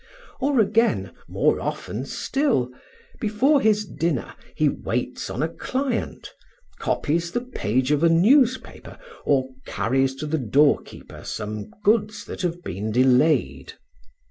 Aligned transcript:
Or, 0.39 0.59
again, 0.59 1.11
more 1.27 1.59
often 1.61 2.05
still, 2.07 2.71
before 3.19 3.61
his 3.61 3.85
dinner 3.85 4.33
he 4.55 4.67
waits 4.67 5.29
on 5.29 5.43
a 5.43 5.47
client, 5.47 6.33
copies 6.79 7.31
the 7.31 7.41
page 7.41 7.91
of 7.91 8.03
a 8.03 8.09
newspaper, 8.09 8.97
or 9.25 9.49
carries 9.67 10.15
to 10.15 10.25
the 10.25 10.39
doorkeeper 10.39 11.23
some 11.23 11.69
goods 11.83 12.25
that 12.25 12.41
have 12.41 12.63
been 12.63 12.91
delayed. 12.91 13.73